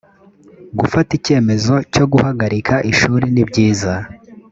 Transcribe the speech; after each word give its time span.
gufata 0.79 1.11
icyemezo 1.19 1.73
cyo 1.93 2.05
guhagarikaishuri 2.11 3.25
nibyiza 3.33 3.93